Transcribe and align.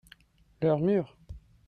leur 0.63 0.79
mur. 0.79 1.15